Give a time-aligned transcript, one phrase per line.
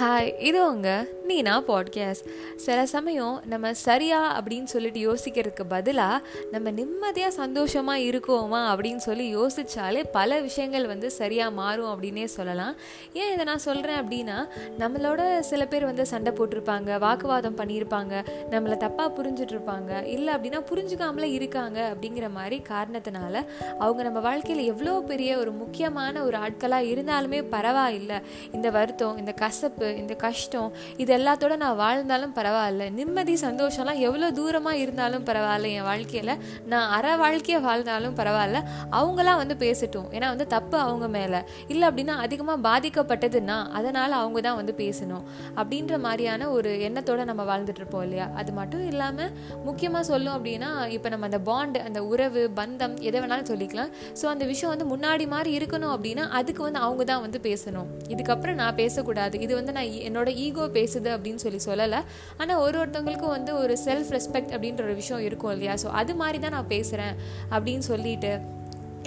[0.00, 7.32] Hi இது உங்க நீனா podcast சில சமயம் நம்ம சரியா அப்படின்னு சொல்லிட்டு யோசிக்கிறதுக்கு பதிலாக நம்ம நிம்மதியாக
[7.32, 12.74] சந்தோஷமாக இருக்கோமா அப்படின்னு சொல்லி யோசித்தாலே பல விஷயங்கள் வந்து சரியாக மாறும் அப்படின்னே சொல்லலாம்.
[13.12, 19.12] ஏன் இதை நான் சொல்கிறேன் அப்படின்னா நம்மளோட சில பேர் வந்து சண்டை போட்டிருப்பாங்க வாக்குவாதம் பண்ணியிருப்பாங்க நம்மளை தப்பாக
[19.16, 23.46] புரிஞ்சிட்ருப்பாங்க இல்லை அப்படின்னா புரிஞ்சுக்காமலே இருக்காங்க அப்படிங்கிற மாதிரி காரணத்தினால
[23.78, 28.16] அவங்க நம்ம வாழ்க்கையில் எவ்வளோ பெரிய ஒரு முக்கியமான ஒரு ஆட்களாக இருந்தாலுமே பரவாயில்லை.
[28.52, 30.68] இந்த வருத்தம் இந்த கசப்பு இந்த கஷ்டம்
[31.02, 32.84] இது எல்லாத்தோட நான் வாழ்ந்தாலும் பரவாயில்ல.
[32.98, 36.34] நிம்மதி சந்தோஷம்லாம் எவ்வளோ தூரமாக இருந்தாலும் பரவாயில்ல என் வாழ்க்கையில்.
[36.72, 38.60] நான் அற வாழ்க்கையை வாழ்ந்தாலும் பரவாயில்ல.
[38.98, 40.08] அவங்களாம் வந்து பேசட்டும்.
[40.16, 41.40] ஏன்னா வந்து தப்பு அவங்க மேலே.
[41.72, 45.24] இல்லை அப்படின்னா அதிகமாக பாதிக்கப்பட்டதுன்னா அதனால் அவங்க தான் வந்து பேசணும்.
[45.60, 48.28] அப்படின்ற மாதிரியான ஒரு எண்ணத்தோடு நம்ம வாழ்ந்துட்டுருப்போம் இல்லையா?
[48.40, 49.32] அது மட்டும் இல்லாமல்
[49.68, 53.90] முக்கியமாக சொல்லும் அப்படின்னா இப்போ நம்ம அந்த பாண்ட் அந்த உறவு பந்தம் எதை வேணாலும் சொல்லிக்கலாம்.
[54.20, 57.88] ஸோ அந்த விஷயம் வந்து முன்னாடி மாதிரி இருக்கணும் அப்படின்னா அதுக்கு வந்து அவங்க தான் வந்து பேசணும்.
[58.14, 59.40] இதுக்கப்புறம் நான் பேசக்கூடாது.
[59.44, 62.02] இது வந்து நான் என்னோட ஈகோ பேசுது அப்படின்னு சொல்லி சொல்லலை.
[62.36, 65.72] ஆனால் ஒரு ஒருத்தவங்களுக்கும் வந்து ஒரு செல்ஃப் ரெஸ்பெக்ட் அப்படின்ற ஒரு விஷயம் இருக்கும் இல்லையா?
[65.72, 67.14] ஸோ அது மாதிரி தான் நான் பேசுகிறேன்
[67.50, 68.58] அப்படின்னு சொல்லிட்டு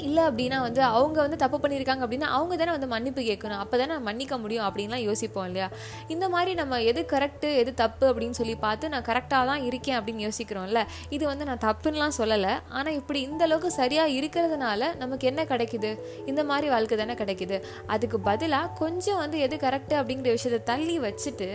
[0.07, 3.59] இல்லை அப்படின்னா வந்து அவங்க வந்து தப்பு பண்ணியிருக்காங்க அப்படின்னா அவங்க தானே வந்து மன்னிப்பு கேட்கணும்.
[3.63, 5.67] அப்போ தானே மன்னிக்க முடியும் அப்படின்லாம் யோசிப்போம் இல்லையா?
[6.07, 10.25] இந்த மாதிரி நம்ம எது கரெக்டு எது தப்பு அப்படின்னு சொல்லி பார்த்து நான் கரெக்டாக தான் இருக்கேன் அப்படின்னு
[10.27, 10.81] யோசிக்கிறோம்ல.
[11.09, 12.53] இது வந்து நான் தப்புன்னெலாம் சொல்லலை.
[12.69, 15.91] ஆனால் இப்படி இந்த அளவுக்கு சரியாக இருக்கிறதுனால நமக்கு என்ன கிடைக்குது?
[16.25, 17.59] இந்த மாதிரி வாழ்க்கை தானே கிடைக்குது.
[17.87, 21.49] அதுக்கு பதிலாக கொஞ்சம் வந்து எது கரெக்டு அப்படிங்கிற விஷயத்தை தள்ளி வச்சுட்டு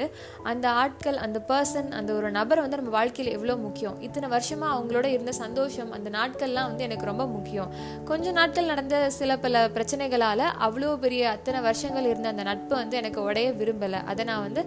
[0.53, 4.01] அந்த ஆட்கள் அந்த பர்சன் அந்த ஒரு நபரை வந்து நம்ம வாழ்க்கையில் எவ்வளோ முக்கியம்.
[4.09, 7.71] இத்தனை வருஷமாக அவங்களோட இருந்த சந்தோஷம் அந்த நாட்கள்லாம் வந்து எனக்கு ரொம்ப முக்கியம்.
[8.11, 13.21] கொஞ்சம் நாட்கள் நடந்த சில பல பிரச்சனைகளால் அவ்வளோ பெரிய அத்தனை வருஷங்கள் இருந்த அந்த நட்பு வந்து எனக்கு
[13.23, 14.01] உடைய விரும்பலை.
[14.11, 14.63] அதை நான் வந்து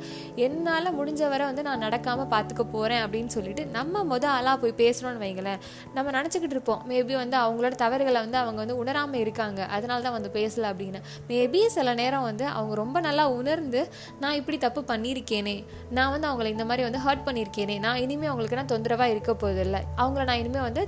[0.46, 5.24] என்னால் முடிஞ்ச வரை வந்து நான் நடக்காமல் பார்த்துக்க போகிறேன் அப்படின்னு சொல்லிட்டு நம்ம முத ஆளாக போய் பேசுகிறோன்னு
[5.26, 5.60] வைங்களேன்.
[5.96, 6.82] நம்ம நினச்சிக்கிட்டு இருப்போம்.
[6.92, 9.62] மேபி வந்து அவங்களோட தவறுகளை வந்து அவங்க வந்து உணராமல் இருக்காங்க.
[9.78, 11.02] அதனால தான் வந்து பேசலை அப்படின்னு.
[11.32, 13.84] மேபி சில நேரம் வந்து அவங்க ரொம்ப நல்லா உணர்ந்து
[14.20, 15.58] நான் இப்படி தப்பு பண்ணியிருக்கேனே.
[16.00, 17.78] நான் வந்து அவங்கள இந்த மாதிரி வந்து ஹர்ட் பண்ணியிருக்கேனே.
[17.88, 20.84] நான் இனிமேல் அவங்களுக்கு நான் தொந்தரவாக இருக்க போதில்லை அவங்கள நான் இனிமேல் வந்து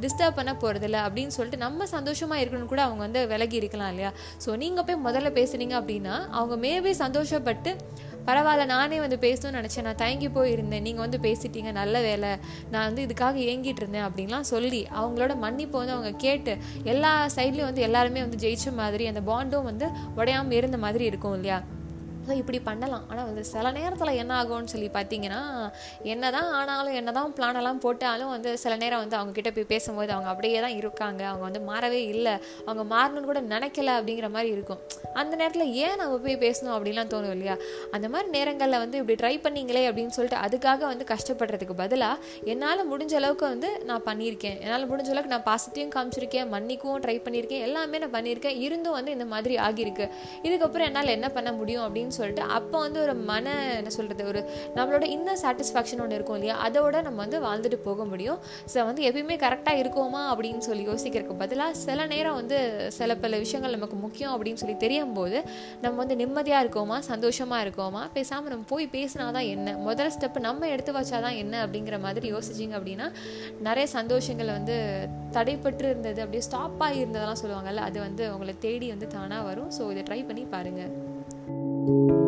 [0.00, 4.12] டிஸ்டர்ப் பண்ண போகிறதில்ல அப்படின்னு சொல்லிட்டு நம்ம சந்தோஷமாக இருக்கணும்னு கூட அவங்க வந்து விலகி இருக்கலாம் இல்லையா?
[4.46, 7.76] ஸோ நீங்கள் போய் முதல்ல பேசுனீங்க அப்படின்னா அவங்க மேபி சந்தோஷப்பட்டு
[8.26, 12.36] பரவாயில்ல நானே வந்து பேசணும்னு நினச்சேன் நான் தயங்கி போயிருந்தேன் நீங்கள் வந்து பேசிட்டீங்க நல்ல வேலை
[12.70, 17.80] நான் வந்து இதுக்காக ஏங்கிட்டு இருந்தேன் அப்படின்லாம் சொல்லி அவங்களோட மன்னிப்பு வந்து அவங்க கேட்டு எல்லா சைட்லேயும் வந்து
[17.80, 21.58] எல்லாருமே வந்து ஜெயிச்ச மாதிரி அந்த பாண்டும் வந்து உடையாமல் இருந்த மாதிரி இருக்கும் இல்லையா?
[22.26, 23.04] ஸோ இப்படி பண்ணலாம்.
[23.10, 25.40] ஆனால் வந்து சில நேரத்தில் என்ன ஆகும்னு சொல்லி பார்த்தீங்கன்னா
[26.12, 30.30] என்ன தான் ஆனாலும் என்ன தான் பிளானெல்லாம் போட்டாலும் வந்து சில நேரம் வந்து அவங்கக்கிட்ட போய் பேசும்போது அவங்க
[30.32, 31.22] அப்படியே தான் இருக்காங்க.
[31.30, 32.34] அவங்க வந்து மாறவே இல்லை.
[32.66, 34.80] அவங்க மாறணும்னு கூட நினைக்கல அப்படிங்கிற மாதிரி இருக்கும்.
[35.22, 37.56] அந்த நேரத்தில் ஏன் நம்ம போய் பேசணும் அப்படின்லாம் தோணும் இல்லையா?
[37.96, 43.14] அந்த மாதிரி நேரங்களில் வந்து இப்படி ட்ரை பண்ணீங்களே அப்படின்னு சொல்லிட்டு அதுக்காக வந்து கஷ்டப்படுறதுக்கு பதிலாக என்னால் முடிஞ்ச
[43.20, 44.56] அளவுக்கு வந்து நான் பண்ணியிருக்கேன்.
[44.64, 47.62] என்னால் முடிஞ்ச அளவுக்கு நான் பாசிட்டிவும் காமிச்சிருக்கேன் மன்னிக்கவும் ட்ரை பண்ணியிருக்கேன்.
[47.68, 48.58] எல்லாமே நான் பண்ணியிருக்கேன்.
[48.66, 50.08] இருந்தும் வந்து இந்த மாதிரி ஆகியிருக்கு.
[50.46, 54.40] இதுக்கப்புறம் என்னால் என்ன பண்ண முடியும் அப்படின்னு சொல்லிட்டு அப்போ வந்து ஒரு மன என்ன சொல்கிறது ஒரு
[54.78, 56.56] நம்மளோட இன்னும் சாட்டிஸ்ஃபேக்ஷன் ஒன்று இருக்கும் இல்லையா?
[56.66, 58.38] அதோட நம்ம வந்து வாழ்ந்துட்டு போக முடியும்.
[58.72, 62.58] ஸோ வந்து எப்பயுமே கரெக்டாக இருக்கோமா அப்படின்னு சொல்லி யோசிக்கிறதுக்கு பதிலாக சில நேரம் வந்து
[62.98, 65.38] சில பல விஷயங்கள் நமக்கு முக்கியம் அப்படின்னு சொல்லி தெரியும் போது
[65.84, 66.98] நம்ம வந்து நிம்மதியாக இருக்கோமா?
[67.10, 68.02] சந்தோஷமாக இருக்கோமா?
[68.16, 69.76] பேசாமல் நம்ம போய் பேசினா தான் என்ன?
[69.88, 71.54] முதல் ஸ்டெப் நம்ம எடுத்து வச்சா தான் என்ன?
[71.66, 73.08] அப்படிங்கிற மாதிரி யோசிச்சிங்க அப்படின்னா
[73.68, 74.76] நிறைய சந்தோஷங்கள் வந்து
[75.38, 79.72] தடைப்பட்டு இருந்தது அப்படியே ஸ்டாப் ஆகி இருந்ததெல்லாம் சொல்லுவாங்கல்ல அது வந்து உங்களை தேடி வந்து தானாக வரும்.
[79.78, 80.92] ஸோ இதை ட்ரை பண்ணி பாருங்கள்
[81.86, 82.23] thank you